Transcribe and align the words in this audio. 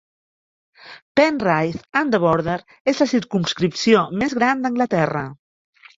Penrith 1.19 1.83
and 2.01 2.17
The 2.17 2.21
Border 2.25 2.57
és 2.93 3.03
la 3.03 3.09
circumscripció 3.15 4.03
més 4.23 4.37
gran 4.41 4.65
d'Anglaterra. 4.65 5.23